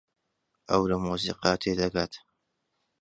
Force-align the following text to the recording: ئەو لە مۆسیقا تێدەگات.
ئەو 0.69 0.81
لە 0.89 0.97
مۆسیقا 1.05 1.51
تێدەگات. 1.63 2.13